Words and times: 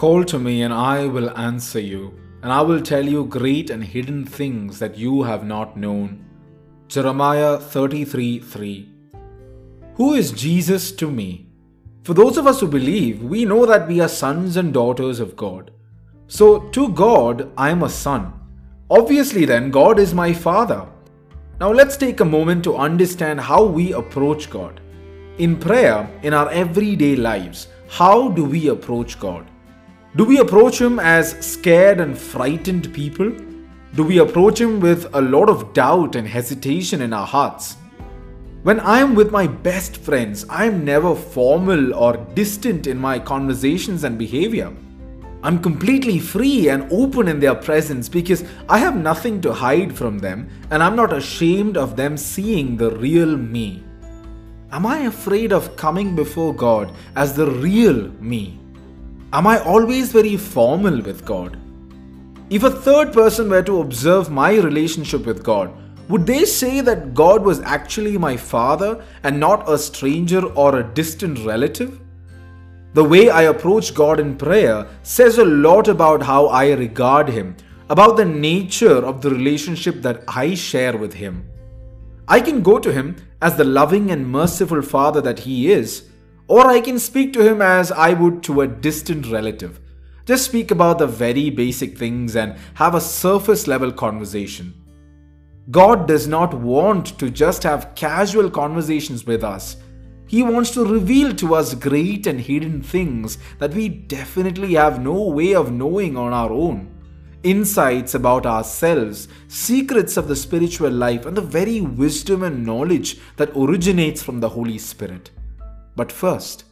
Call 0.00 0.24
to 0.24 0.38
me, 0.38 0.62
and 0.62 0.72
I 0.72 1.06
will 1.08 1.28
answer 1.36 1.78
you, 1.78 2.18
and 2.42 2.50
I 2.50 2.62
will 2.62 2.80
tell 2.80 3.06
you 3.06 3.26
great 3.26 3.68
and 3.68 3.84
hidden 3.84 4.24
things 4.24 4.78
that 4.78 4.96
you 4.96 5.24
have 5.24 5.44
not 5.44 5.76
known. 5.76 6.24
Jeremiah 6.88 7.58
33 7.58 8.38
3. 8.38 8.88
Who 9.96 10.14
is 10.14 10.32
Jesus 10.32 10.90
to 10.92 11.10
me? 11.10 11.50
For 12.02 12.14
those 12.14 12.38
of 12.38 12.46
us 12.46 12.60
who 12.60 12.66
believe, 12.66 13.22
we 13.22 13.44
know 13.44 13.66
that 13.66 13.86
we 13.88 14.00
are 14.00 14.08
sons 14.08 14.56
and 14.56 14.72
daughters 14.72 15.20
of 15.20 15.36
God. 15.36 15.70
So, 16.28 16.60
to 16.78 16.88
God, 16.88 17.52
I 17.58 17.68
am 17.68 17.82
a 17.82 17.90
son. 17.90 18.32
Obviously, 18.88 19.44
then, 19.44 19.70
God 19.70 19.98
is 19.98 20.14
my 20.14 20.32
father. 20.32 20.86
Now, 21.60 21.72
let's 21.74 21.98
take 21.98 22.20
a 22.20 22.32
moment 22.38 22.64
to 22.64 22.76
understand 22.88 23.38
how 23.38 23.64
we 23.64 23.92
approach 23.92 24.48
God. 24.48 24.80
In 25.36 25.58
prayer, 25.58 26.08
in 26.22 26.32
our 26.32 26.48
everyday 26.48 27.16
lives, 27.16 27.68
how 27.88 28.28
do 28.30 28.46
we 28.46 28.68
approach 28.68 29.20
God? 29.20 29.49
Do 30.16 30.24
we 30.24 30.38
approach 30.38 30.80
Him 30.80 30.98
as 30.98 31.38
scared 31.38 32.00
and 32.00 32.18
frightened 32.18 32.92
people? 32.92 33.30
Do 33.94 34.02
we 34.02 34.18
approach 34.18 34.60
Him 34.60 34.80
with 34.80 35.06
a 35.14 35.20
lot 35.20 35.48
of 35.48 35.72
doubt 35.72 36.16
and 36.16 36.26
hesitation 36.26 37.00
in 37.00 37.12
our 37.12 37.26
hearts? 37.26 37.76
When 38.64 38.80
I 38.80 38.98
am 38.98 39.14
with 39.14 39.30
my 39.30 39.46
best 39.46 39.96
friends, 39.96 40.44
I 40.50 40.64
am 40.64 40.84
never 40.84 41.14
formal 41.14 41.94
or 41.94 42.16
distant 42.34 42.88
in 42.88 42.98
my 42.98 43.20
conversations 43.20 44.02
and 44.02 44.18
behavior. 44.18 44.72
I'm 45.44 45.62
completely 45.62 46.18
free 46.18 46.70
and 46.70 46.90
open 46.90 47.28
in 47.28 47.38
their 47.38 47.54
presence 47.54 48.08
because 48.08 48.42
I 48.68 48.78
have 48.78 48.96
nothing 48.96 49.40
to 49.42 49.52
hide 49.52 49.96
from 49.96 50.18
them 50.18 50.48
and 50.72 50.82
I'm 50.82 50.96
not 50.96 51.12
ashamed 51.12 51.76
of 51.76 51.94
them 51.94 52.16
seeing 52.16 52.76
the 52.76 52.90
real 52.90 53.36
me. 53.36 53.84
Am 54.72 54.86
I 54.86 55.02
afraid 55.02 55.52
of 55.52 55.76
coming 55.76 56.16
before 56.16 56.52
God 56.52 56.92
as 57.14 57.34
the 57.34 57.48
real 57.48 58.08
me? 58.20 58.58
Am 59.32 59.46
I 59.46 59.60
always 59.60 60.10
very 60.10 60.36
formal 60.36 61.00
with 61.02 61.24
God? 61.24 61.56
If 62.50 62.64
a 62.64 62.70
third 62.70 63.12
person 63.12 63.48
were 63.48 63.62
to 63.62 63.80
observe 63.80 64.28
my 64.28 64.54
relationship 64.56 65.24
with 65.24 65.44
God, 65.44 65.72
would 66.08 66.26
they 66.26 66.44
say 66.44 66.80
that 66.80 67.14
God 67.14 67.44
was 67.44 67.60
actually 67.60 68.18
my 68.18 68.36
father 68.36 69.04
and 69.22 69.38
not 69.38 69.70
a 69.70 69.78
stranger 69.78 70.44
or 70.44 70.76
a 70.76 70.82
distant 70.82 71.38
relative? 71.46 72.00
The 72.94 73.04
way 73.04 73.30
I 73.30 73.42
approach 73.42 73.94
God 73.94 74.18
in 74.18 74.36
prayer 74.36 74.88
says 75.04 75.38
a 75.38 75.44
lot 75.44 75.86
about 75.86 76.24
how 76.24 76.46
I 76.46 76.72
regard 76.72 77.28
Him, 77.28 77.56
about 77.88 78.16
the 78.16 78.24
nature 78.24 78.98
of 79.06 79.22
the 79.22 79.30
relationship 79.30 80.02
that 80.02 80.24
I 80.26 80.54
share 80.54 80.96
with 80.96 81.14
Him. 81.14 81.48
I 82.26 82.40
can 82.40 82.64
go 82.64 82.80
to 82.80 82.92
Him 82.92 83.14
as 83.40 83.56
the 83.56 83.62
loving 83.62 84.10
and 84.10 84.26
merciful 84.26 84.82
Father 84.82 85.20
that 85.20 85.38
He 85.38 85.70
is, 85.70 86.09
or 86.50 86.66
I 86.66 86.80
can 86.80 86.98
speak 86.98 87.32
to 87.34 87.48
Him 87.48 87.62
as 87.62 87.92
I 87.92 88.12
would 88.12 88.42
to 88.42 88.62
a 88.62 88.66
distant 88.66 89.30
relative. 89.30 89.78
Just 90.26 90.46
speak 90.46 90.72
about 90.72 90.98
the 90.98 91.06
very 91.06 91.48
basic 91.48 91.96
things 91.96 92.34
and 92.34 92.56
have 92.74 92.96
a 92.96 93.00
surface 93.00 93.68
level 93.68 93.92
conversation. 93.92 94.74
God 95.70 96.08
does 96.08 96.26
not 96.26 96.52
want 96.52 97.16
to 97.20 97.30
just 97.30 97.62
have 97.62 97.94
casual 97.94 98.50
conversations 98.50 99.24
with 99.24 99.44
us. 99.44 99.76
He 100.26 100.42
wants 100.42 100.72
to 100.72 100.84
reveal 100.84 101.32
to 101.36 101.54
us 101.54 101.76
great 101.76 102.26
and 102.26 102.40
hidden 102.40 102.82
things 102.82 103.38
that 103.60 103.72
we 103.72 103.88
definitely 103.88 104.74
have 104.74 105.00
no 105.00 105.28
way 105.28 105.54
of 105.54 105.70
knowing 105.70 106.16
on 106.16 106.32
our 106.32 106.50
own. 106.50 106.92
Insights 107.44 108.14
about 108.14 108.44
ourselves, 108.44 109.28
secrets 109.46 110.16
of 110.16 110.26
the 110.26 110.34
spiritual 110.34 110.90
life, 110.90 111.26
and 111.26 111.36
the 111.36 111.42
very 111.58 111.80
wisdom 111.80 112.42
and 112.42 112.66
knowledge 112.66 113.18
that 113.36 113.56
originates 113.56 114.20
from 114.20 114.40
the 114.40 114.48
Holy 114.48 114.78
Spirit. 114.78 115.30
But 115.96 116.12
first, 116.12 116.64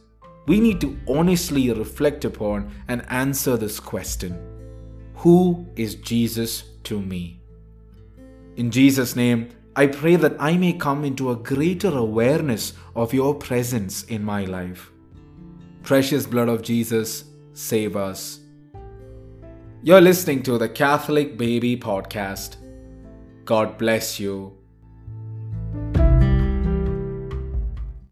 we 0.47 0.59
need 0.59 0.81
to 0.81 0.97
honestly 1.07 1.71
reflect 1.71 2.25
upon 2.25 2.71
and 2.87 3.05
answer 3.09 3.57
this 3.57 3.79
question 3.79 4.39
Who 5.15 5.67
is 5.75 5.95
Jesus 5.95 6.63
to 6.85 6.99
me? 6.99 7.41
In 8.55 8.71
Jesus' 8.71 9.15
name, 9.15 9.49
I 9.75 9.87
pray 9.87 10.15
that 10.17 10.35
I 10.39 10.57
may 10.57 10.73
come 10.73 11.05
into 11.05 11.31
a 11.31 11.35
greater 11.35 11.95
awareness 11.95 12.73
of 12.95 13.13
your 13.13 13.35
presence 13.35 14.03
in 14.03 14.23
my 14.23 14.45
life. 14.45 14.91
Precious 15.83 16.25
blood 16.25 16.49
of 16.49 16.63
Jesus, 16.63 17.25
save 17.53 17.95
us. 17.95 18.39
You're 19.81 20.01
listening 20.01 20.43
to 20.43 20.57
the 20.57 20.67
Catholic 20.67 21.37
Baby 21.37 21.77
Podcast. 21.77 22.57
God 23.45 23.77
bless 23.77 24.19
you. 24.19 24.57